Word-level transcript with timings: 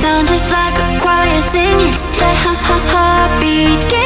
sound 0.00 0.28
just 0.28 0.50
like 0.52 0.78
a 0.78 1.00
choir 1.00 1.40
singing. 1.40 1.94
That 2.18 2.36
ha 2.44 2.54
ha 2.66 2.78
ha 2.92 3.38
beat. 3.40 3.97